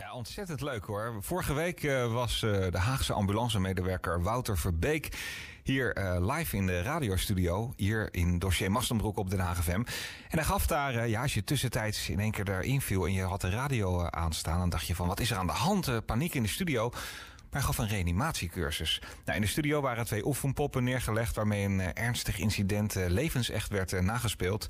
Ja, 0.00 0.12
ontzettend 0.12 0.60
leuk 0.60 0.84
hoor. 0.84 1.16
Vorige 1.20 1.52
week 1.54 1.82
uh, 1.82 2.12
was 2.12 2.42
uh, 2.42 2.70
de 2.70 2.78
Haagse 2.78 3.12
ambulancemedewerker 3.12 4.22
Wouter 4.22 4.58
Verbeek 4.58 5.18
hier 5.62 5.98
uh, 5.98 6.34
live 6.34 6.56
in 6.56 6.66
de 6.66 6.82
radiostudio. 6.82 7.72
Hier 7.76 8.14
in 8.14 8.38
dossier 8.38 8.70
Mastenbroek 8.70 9.16
op 9.16 9.30
Den 9.30 9.38
Haag 9.38 9.62
FM. 9.62 9.70
En 9.70 9.86
hij 10.28 10.44
gaf 10.44 10.66
daar, 10.66 11.08
ja, 11.08 11.22
als 11.22 11.34
je 11.34 11.44
tussentijds 11.44 12.08
in 12.08 12.20
één 12.20 12.30
keer 12.30 12.50
erin 12.50 12.80
viel 12.80 13.06
en 13.06 13.12
je 13.12 13.22
had 13.22 13.40
de 13.40 13.50
radio 13.50 14.06
aanstaan, 14.06 14.58
dan 14.58 14.68
dacht 14.68 14.86
je 14.86 14.94
van 14.94 15.06
wat 15.06 15.20
is 15.20 15.30
er 15.30 15.36
aan 15.36 15.46
de 15.46 15.52
hand? 15.52 16.06
paniek 16.06 16.34
in 16.34 16.42
de 16.42 16.48
studio. 16.48 16.88
Maar 16.90 17.60
hij 17.60 17.62
gaf 17.62 17.78
een 17.78 17.88
reanimatiecursus. 17.88 19.02
Nou, 19.24 19.36
in 19.36 19.42
de 19.42 19.50
studio 19.50 19.80
waren 19.80 20.06
twee 20.06 20.26
oefenpoppen 20.26 20.84
neergelegd 20.84 21.36
waarmee 21.36 21.64
een 21.64 21.80
ernstig 21.80 22.38
incident 22.38 22.94
levensecht 22.94 23.70
werd 23.70 24.00
nagespeeld. 24.00 24.66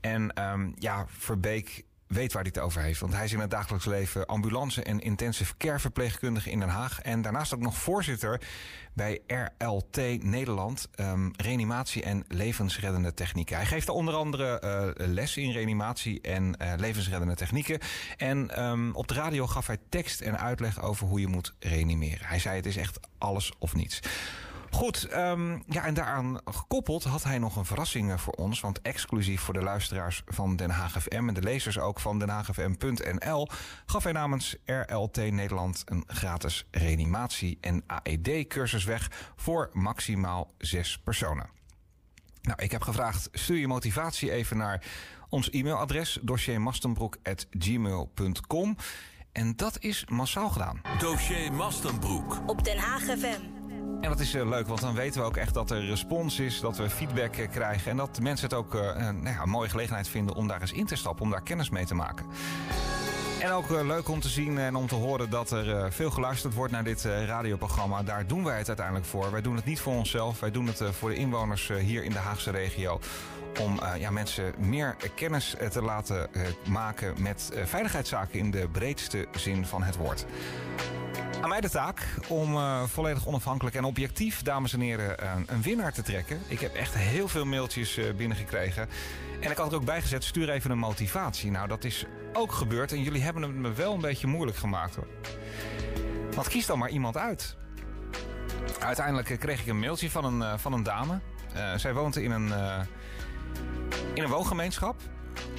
En 0.00 0.42
um, 0.52 0.74
ja, 0.78 1.06
Verbeek 1.08 1.84
weet 2.06 2.32
waar 2.32 2.42
hij 2.42 2.50
het 2.54 2.64
over 2.64 2.82
heeft. 2.82 3.00
Want 3.00 3.12
hij 3.12 3.24
is 3.24 3.32
in 3.32 3.40
het 3.40 3.50
dagelijks 3.50 3.86
leven 3.86 4.26
ambulance- 4.26 4.82
en 4.82 5.00
intensive 5.00 5.56
care 5.56 5.78
verpleegkundige 5.78 6.50
in 6.50 6.60
Den 6.60 6.68
Haag. 6.68 7.00
En 7.00 7.22
daarnaast 7.22 7.54
ook 7.54 7.60
nog 7.60 7.76
voorzitter 7.76 8.40
bij 8.92 9.20
RLT 9.26 10.22
Nederland, 10.22 10.88
um, 10.96 11.32
reanimatie 11.36 12.02
en 12.02 12.24
levensreddende 12.28 13.14
technieken. 13.14 13.56
Hij 13.56 13.66
geeft 13.66 13.88
onder 13.88 14.14
andere 14.14 14.62
uh, 14.98 15.06
les 15.06 15.36
in 15.36 15.52
reanimatie 15.52 16.20
en 16.20 16.56
uh, 16.62 16.72
levensreddende 16.76 17.34
technieken. 17.34 17.78
En 18.16 18.64
um, 18.64 18.94
op 18.94 19.08
de 19.08 19.14
radio 19.14 19.46
gaf 19.46 19.66
hij 19.66 19.78
tekst 19.88 20.20
en 20.20 20.38
uitleg 20.38 20.82
over 20.82 21.06
hoe 21.06 21.20
je 21.20 21.26
moet 21.26 21.54
reanimeren. 21.58 22.26
Hij 22.26 22.38
zei 22.38 22.56
het 22.56 22.66
is 22.66 22.76
echt 22.76 23.00
alles 23.18 23.52
of 23.58 23.74
niets. 23.74 24.00
Goed, 24.74 25.08
um, 25.12 25.62
ja, 25.66 25.84
en 25.84 25.94
daaraan 25.94 26.40
gekoppeld 26.44 27.04
had 27.04 27.22
hij 27.22 27.38
nog 27.38 27.56
een 27.56 27.64
verrassing 27.64 28.20
voor 28.20 28.32
ons. 28.32 28.60
Want 28.60 28.82
exclusief 28.82 29.40
voor 29.40 29.54
de 29.54 29.62
luisteraars 29.62 30.22
van 30.26 30.56
Den 30.56 30.70
Haag 30.70 31.02
FM 31.02 31.28
en 31.28 31.34
de 31.34 31.42
lezers 31.42 31.78
ook 31.78 32.00
van 32.00 32.18
denhaagfm.nl 32.18 33.48
gaf 33.86 34.02
hij 34.02 34.12
namens 34.12 34.56
RLT 34.64 35.16
Nederland 35.16 35.82
een 35.84 36.04
gratis 36.06 36.66
reanimatie- 36.70 37.58
en 37.60 37.84
AED-cursus 37.86 38.84
weg 38.84 39.32
voor 39.36 39.70
maximaal 39.72 40.50
zes 40.58 40.98
personen. 40.98 41.46
Nou, 42.42 42.62
ik 42.62 42.70
heb 42.70 42.82
gevraagd, 42.82 43.28
stuur 43.32 43.58
je 43.58 43.68
motivatie 43.68 44.32
even 44.32 44.56
naar 44.56 44.84
ons 45.28 45.50
e-mailadres 45.50 46.18
dossiermastenbroek.gmail.com. 46.22 48.76
En 49.32 49.56
dat 49.56 49.76
is 49.78 50.04
massaal 50.08 50.48
gedaan. 50.48 50.80
Dossier 50.98 51.52
Mastenbroek. 51.52 52.40
Op 52.46 52.64
Den 52.64 52.78
Haag 52.78 53.02
FM. 53.02 53.53
En 54.04 54.10
dat 54.10 54.20
is 54.20 54.34
uh, 54.34 54.48
leuk, 54.48 54.66
want 54.66 54.80
dan 54.80 54.94
weten 54.94 55.20
we 55.20 55.26
ook 55.26 55.36
echt 55.36 55.54
dat 55.54 55.70
er 55.70 55.86
respons 55.86 56.38
is, 56.38 56.60
dat 56.60 56.76
we 56.76 56.90
feedback 56.90 57.36
uh, 57.36 57.48
krijgen. 57.50 57.90
En 57.90 57.96
dat 57.96 58.20
mensen 58.20 58.48
het 58.48 58.56
ook 58.56 58.74
uh, 58.74 58.80
nou 58.96 59.24
ja, 59.24 59.42
een 59.42 59.48
mooie 59.48 59.68
gelegenheid 59.68 60.08
vinden 60.08 60.34
om 60.34 60.48
daar 60.48 60.60
eens 60.60 60.72
in 60.72 60.86
te 60.86 60.96
stappen, 60.96 61.24
om 61.24 61.30
daar 61.30 61.42
kennis 61.42 61.70
mee 61.70 61.84
te 61.84 61.94
maken. 61.94 62.26
En 63.40 63.50
ook 63.50 63.68
leuk 63.68 64.08
om 64.08 64.20
te 64.20 64.28
zien 64.28 64.58
en 64.58 64.74
om 64.74 64.86
te 64.86 64.94
horen 64.94 65.30
dat 65.30 65.50
er 65.50 65.92
veel 65.92 66.10
geluisterd 66.10 66.54
wordt 66.54 66.72
naar 66.72 66.84
dit 66.84 67.04
radioprogramma. 67.04 68.02
Daar 68.02 68.26
doen 68.26 68.44
wij 68.44 68.58
het 68.58 68.68
uiteindelijk 68.68 69.06
voor. 69.06 69.30
Wij 69.30 69.42
doen 69.42 69.56
het 69.56 69.64
niet 69.64 69.80
voor 69.80 69.94
onszelf, 69.94 70.40
wij 70.40 70.50
doen 70.50 70.66
het 70.66 70.82
voor 70.92 71.10
de 71.10 71.16
inwoners 71.16 71.68
hier 71.68 72.04
in 72.04 72.12
de 72.12 72.18
Haagse 72.18 72.50
regio 72.50 73.00
om 73.60 73.80
ja, 73.98 74.10
mensen 74.10 74.54
meer 74.58 74.96
kennis 75.14 75.56
te 75.70 75.82
laten 75.82 76.30
maken 76.68 77.22
met 77.22 77.52
veiligheidszaken 77.64 78.38
in 78.38 78.50
de 78.50 78.68
breedste 78.72 79.26
zin 79.32 79.66
van 79.66 79.82
het 79.82 79.96
woord. 79.96 80.26
Aan 81.40 81.48
mij 81.48 81.60
de 81.60 81.70
taak 81.70 82.06
om 82.28 82.58
volledig 82.88 83.26
onafhankelijk 83.26 83.76
en 83.76 83.84
objectief, 83.84 84.42
dames 84.42 84.72
en 84.72 84.80
heren, 84.80 85.16
een 85.46 85.62
winnaar 85.62 85.92
te 85.92 86.02
trekken. 86.02 86.40
Ik 86.46 86.60
heb 86.60 86.74
echt 86.74 86.94
heel 86.94 87.28
veel 87.28 87.44
mailtjes 87.44 88.00
binnengekregen. 88.16 88.88
En 89.40 89.50
ik 89.50 89.56
had 89.56 89.72
er 89.72 89.78
ook 89.78 89.84
bijgezet, 89.84 90.24
stuur 90.24 90.50
even 90.50 90.70
een 90.70 90.78
motivatie. 90.78 91.50
Nou, 91.50 91.68
dat 91.68 91.84
is 91.84 92.04
ook 92.32 92.52
gebeurd 92.52 92.92
en 92.92 93.02
jullie 93.02 93.22
hebben 93.22 93.42
het 93.42 93.54
me 93.54 93.72
wel 93.72 93.94
een 93.94 94.00
beetje 94.00 94.26
moeilijk 94.26 94.56
gemaakt 94.56 94.94
hoor. 94.94 95.06
Want 96.34 96.48
kies 96.48 96.66
dan 96.66 96.78
maar 96.78 96.90
iemand 96.90 97.16
uit. 97.16 97.56
Uiteindelijk 98.80 99.40
kreeg 99.40 99.60
ik 99.60 99.66
een 99.66 99.78
mailtje 99.78 100.10
van 100.10 100.24
een, 100.24 100.58
van 100.58 100.72
een 100.72 100.82
dame. 100.82 101.20
zij 101.76 101.94
woont 101.94 102.16
in 102.16 102.30
een 102.30 102.52
in 104.14 104.22
een 104.22 104.30
woongemeenschap. 104.30 105.00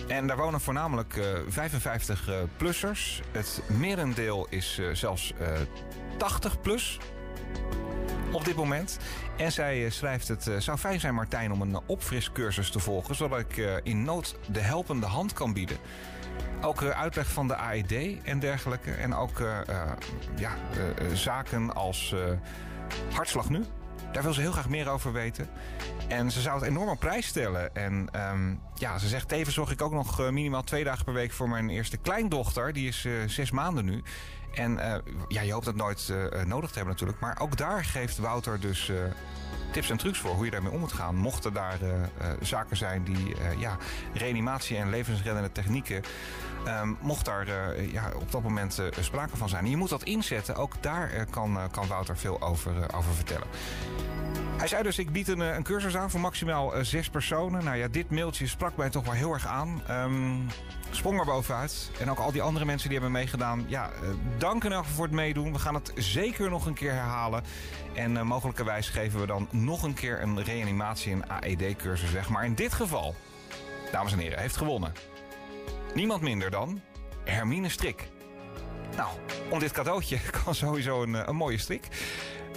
En 0.07 0.27
daar 0.27 0.37
wonen 0.37 0.61
voornamelijk 0.61 1.15
uh, 1.15 1.25
55-plussers. 1.49 3.21
Het 3.31 3.61
merendeel 3.67 4.47
is 4.49 4.77
uh, 4.79 4.93
zelfs 4.93 5.33
uh, 5.41 5.47
80 6.17 6.61
plus 6.61 6.99
op 8.31 8.45
dit 8.45 8.55
moment. 8.55 8.97
En 9.37 9.51
zij 9.51 9.89
schrijft 9.89 10.27
het 10.27 10.49
zou 10.57 10.77
fijn 10.77 10.99
zijn 10.99 11.13
Martijn 11.13 11.51
om 11.51 11.61
een 11.61 11.79
opfriscursus 11.85 12.69
te 12.69 12.79
volgen... 12.79 13.15
zodat 13.15 13.39
ik 13.39 13.81
in 13.83 14.03
nood 14.03 14.37
de 14.47 14.59
helpende 14.59 15.05
hand 15.05 15.33
kan 15.33 15.53
bieden. 15.53 15.77
Ook 16.61 16.83
uitleg 16.83 17.27
van 17.27 17.47
de 17.47 17.55
AED 17.55 17.93
en 18.23 18.39
dergelijke. 18.39 18.91
En 18.91 19.15
ook 19.15 19.39
ja, 20.35 20.51
zaken 21.13 21.75
als 21.75 22.15
hartslag 23.13 23.49
nu. 23.49 23.63
Daar 24.15 24.23
wil 24.23 24.33
ze 24.33 24.41
heel 24.41 24.51
graag 24.51 24.69
meer 24.69 24.89
over 24.89 25.13
weten. 25.13 25.49
En 26.07 26.31
ze 26.31 26.41
zou 26.41 26.59
het 26.59 26.67
enorm 26.67 26.89
op 26.89 26.99
prijs 26.99 27.27
stellen. 27.27 27.75
En 27.75 28.09
um, 28.31 28.59
ja, 28.75 28.97
ze 28.97 29.07
zegt 29.07 29.27
tevens 29.27 29.55
zorg 29.55 29.71
ik 29.71 29.81
ook 29.81 29.91
nog 29.91 30.19
uh, 30.19 30.29
minimaal 30.29 30.63
twee 30.63 30.83
dagen 30.83 31.05
per 31.05 31.13
week 31.13 31.31
voor 31.31 31.49
mijn 31.49 31.69
eerste 31.69 31.97
kleindochter. 31.97 32.73
Die 32.73 32.87
is 32.87 33.05
uh, 33.05 33.13
zes 33.27 33.51
maanden 33.51 33.85
nu. 33.85 34.03
En 34.55 34.71
uh, 34.71 34.95
ja, 35.27 35.41
je 35.41 35.51
hoopt 35.51 35.65
dat 35.65 35.75
nooit 35.75 36.13
nodig 36.45 36.69
te 36.69 36.75
hebben 36.75 36.93
natuurlijk. 36.93 37.19
Maar 37.19 37.39
ook 37.39 37.57
daar 37.57 37.85
geeft 37.85 38.17
Wouter 38.17 38.59
dus 38.59 38.91
tips 39.71 39.89
en 39.89 39.97
trucs 39.97 40.19
voor 40.19 40.31
hoe 40.31 40.45
je 40.45 40.51
daarmee 40.51 40.71
om 40.71 40.79
moet 40.79 40.93
gaan. 40.93 41.15
Mochten 41.15 41.53
daar 41.53 41.77
zaken 42.41 42.77
zijn 42.77 43.03
die 43.03 43.35
ja, 43.57 43.77
reanimatie 44.13 44.77
en 44.77 44.89
levensreddende 44.89 45.51
technieken. 45.51 46.03
Um, 46.67 46.97
mocht 47.01 47.25
daar 47.25 47.81
ja, 47.81 48.11
op 48.15 48.31
dat 48.31 48.43
moment 48.43 48.81
sprake 48.99 49.37
van 49.37 49.49
zijn. 49.49 49.63
En 49.63 49.69
je 49.69 49.77
moet 49.77 49.89
dat 49.89 50.03
inzetten. 50.03 50.55
Ook 50.55 50.73
daar 50.83 51.25
kan, 51.29 51.57
kan 51.71 51.87
Wouter 51.87 52.17
veel 52.17 52.41
over, 52.41 52.95
over 52.95 53.13
vertellen. 53.13 53.47
Hij 54.65 54.73
zei 54.73 54.85
dus, 54.85 54.99
ik 54.99 55.11
bied 55.11 55.27
een, 55.27 55.39
een 55.39 55.63
cursus 55.63 55.97
aan 55.97 56.09
voor 56.09 56.19
maximaal 56.19 56.77
uh, 56.77 56.83
zes 56.83 57.09
personen. 57.09 57.63
Nou 57.63 57.77
ja, 57.77 57.87
dit 57.87 58.11
mailtje 58.11 58.47
sprak 58.47 58.75
mij 58.75 58.89
toch 58.89 59.05
wel 59.05 59.13
heel 59.13 59.33
erg 59.33 59.47
aan. 59.47 59.81
Um, 59.89 60.47
sprong 60.89 61.19
er 61.19 61.25
bovenuit. 61.25 61.91
En 61.99 62.09
ook 62.09 62.17
al 62.17 62.31
die 62.31 62.41
andere 62.41 62.65
mensen 62.65 62.89
die 62.89 62.97
hebben 62.99 63.17
meegedaan. 63.17 63.65
Ja, 63.67 63.89
uh, 64.03 64.09
dank 64.37 64.63
in 64.63 64.83
voor 64.83 65.05
het 65.05 65.13
meedoen. 65.13 65.53
We 65.53 65.59
gaan 65.59 65.73
het 65.73 65.91
zeker 65.95 66.49
nog 66.49 66.65
een 66.65 66.73
keer 66.73 66.91
herhalen. 66.91 67.43
En 67.93 68.11
uh, 68.11 68.21
mogelijkerwijs 68.21 68.89
geven 68.89 69.19
we 69.19 69.25
dan 69.25 69.47
nog 69.51 69.83
een 69.83 69.93
keer 69.93 70.21
een 70.21 70.43
reanimatie- 70.43 71.11
en 71.11 71.29
AED-cursus 71.29 72.11
weg. 72.11 72.29
Maar 72.29 72.45
in 72.45 72.55
dit 72.55 72.73
geval, 72.73 73.15
dames 73.91 74.11
en 74.11 74.19
heren, 74.19 74.39
heeft 74.39 74.57
gewonnen. 74.57 74.93
Niemand 75.93 76.21
minder 76.21 76.49
dan 76.49 76.81
Hermine 77.23 77.69
Strik. 77.69 78.09
Nou, 78.95 79.09
om 79.49 79.59
dit 79.59 79.71
cadeautje 79.71 80.19
kan 80.43 80.55
sowieso 80.55 81.03
een, 81.03 81.29
een 81.29 81.35
mooie 81.35 81.57
strik. 81.57 81.87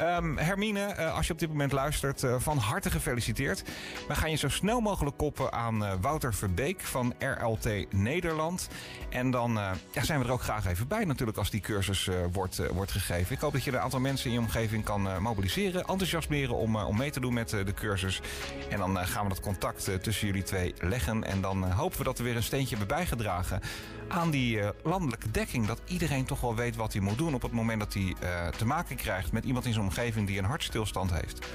Um, 0.00 0.36
Hermine, 0.36 0.94
uh, 0.98 1.16
als 1.16 1.26
je 1.26 1.32
op 1.32 1.38
dit 1.38 1.48
moment 1.48 1.72
luistert, 1.72 2.22
uh, 2.22 2.34
van 2.38 2.58
harte 2.58 2.90
gefeliciteerd. 2.90 3.62
We 4.08 4.14
gaan 4.14 4.30
je 4.30 4.36
zo 4.36 4.48
snel 4.48 4.80
mogelijk 4.80 5.16
koppen 5.16 5.52
aan 5.52 5.82
uh, 5.82 5.92
Wouter 6.00 6.34
Verbeek 6.34 6.80
van 6.80 7.14
RLT 7.18 7.92
Nederland. 7.92 8.68
En 9.10 9.30
dan 9.30 9.52
ja, 9.92 10.04
zijn 10.04 10.20
we 10.20 10.26
er 10.26 10.32
ook 10.32 10.42
graag 10.42 10.66
even 10.66 10.88
bij 10.88 11.04
natuurlijk 11.04 11.38
als 11.38 11.50
die 11.50 11.60
cursus 11.60 12.10
wordt, 12.32 12.72
wordt 12.72 12.92
gegeven. 12.92 13.34
Ik 13.34 13.40
hoop 13.40 13.52
dat 13.52 13.64
je 13.64 13.72
een 13.72 13.78
aantal 13.78 14.00
mensen 14.00 14.26
in 14.26 14.32
je 14.32 14.38
omgeving 14.38 14.84
kan 14.84 15.22
mobiliseren, 15.22 15.84
enthousiasmeren 15.84 16.54
om, 16.54 16.76
om 16.76 16.96
mee 16.96 17.10
te 17.10 17.20
doen 17.20 17.34
met 17.34 17.48
de 17.48 17.74
cursus. 17.74 18.20
En 18.70 18.78
dan 18.78 18.96
gaan 19.06 19.22
we 19.22 19.28
dat 19.28 19.40
contact 19.40 20.02
tussen 20.02 20.26
jullie 20.26 20.42
twee 20.42 20.74
leggen. 20.80 21.24
En 21.24 21.40
dan 21.40 21.70
hopen 21.72 21.98
we 21.98 22.04
dat 22.04 22.18
er 22.18 22.24
weer 22.24 22.36
een 22.36 22.42
steentje 22.42 22.76
hebben 22.76 22.96
bijgedragen 22.96 23.60
aan 24.08 24.30
die 24.30 24.60
landelijke 24.82 25.30
dekking. 25.30 25.66
Dat 25.66 25.80
iedereen 25.86 26.24
toch 26.24 26.40
wel 26.40 26.54
weet 26.54 26.76
wat 26.76 26.92
hij 26.92 27.02
moet 27.02 27.18
doen 27.18 27.34
op 27.34 27.42
het 27.42 27.52
moment 27.52 27.80
dat 27.80 27.94
hij 27.94 28.14
te 28.56 28.66
maken 28.66 28.96
krijgt 28.96 29.32
met 29.32 29.44
iemand 29.44 29.64
in 29.66 29.72
zijn 29.72 29.84
omgeving 29.88 30.26
die 30.26 30.38
een 30.38 30.44
hartstilstand 30.44 31.12
heeft. 31.12 31.46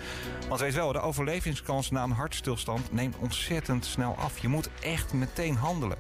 Want 0.48 0.60
weet 0.60 0.74
wel, 0.74 0.92
de 0.92 1.00
overlevingskans 1.00 1.92
na 1.92 2.04
een 2.04 2.12
hartstilstand 2.12 2.92
neemt 2.92 3.18
ontzettend 3.18 3.86
snel 3.86 4.16
af. 4.16 4.38
Je 4.38 4.48
moet 4.48 4.70
echt 4.82 5.14
meteen 5.14 5.56
handelen. 5.56 5.98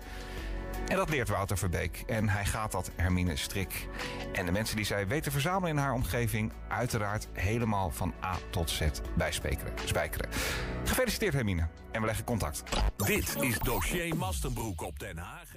En 0.88 0.96
dat 0.96 1.10
leert 1.10 1.30
Wouter 1.30 1.58
Verbeek. 1.58 2.04
En 2.08 2.30
hij 2.30 2.46
gaat 2.46 2.72
dat 2.72 2.92
Hermine 2.96 3.36
Strik. 3.36 3.88
En 4.34 4.46
de 4.46 4.52
mensen 4.52 4.76
die 4.76 4.86
zij 4.86 5.08
weet 5.08 5.24
te 5.24 5.32
verzamelen 5.32 5.70
in 5.70 5.78
haar 5.78 5.94
omgeving... 5.94 6.52
uiteraard 6.68 7.28
helemaal 7.34 7.92
van 7.92 8.14
A 8.24 8.38
tot 8.50 8.70
Z 8.70 8.82
bijspijkeren. 9.18 9.74
Spijkeren. 9.86 10.30
Gefeliciteerd 10.84 11.34
Hermine. 11.34 11.68
En 11.92 12.00
we 12.00 12.06
leggen 12.06 12.26
contact. 12.26 12.64
Dit 12.96 13.36
is 13.42 13.60
Dossier 13.60 14.16
Mastenbroek 14.16 14.82
op 14.82 15.00
Den 15.00 15.18
Haag. 15.18 15.50